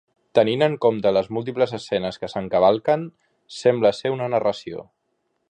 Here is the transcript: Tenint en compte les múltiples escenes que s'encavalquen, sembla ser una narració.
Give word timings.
Tenint 0.37 0.63
en 0.67 0.77
compte 0.85 1.11
les 1.17 1.29
múltiples 1.37 1.75
escenes 1.79 2.17
que 2.23 2.31
s'encavalquen, 2.33 3.05
sembla 3.61 3.93
ser 4.01 4.15
una 4.17 4.31
narració. 4.37 4.87